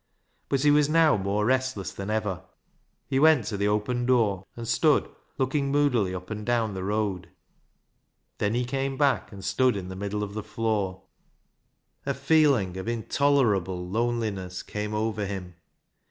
[0.49, 2.41] But he was now more restless than ever.
[3.07, 7.29] He went to the open door and stood looking moodily up and down the road.
[8.39, 11.03] Then he came back and stood in the middle of the floor.
[12.03, 15.55] A feeling of intolerable loneliness came 274 BECKSIDE LIGHTS over him.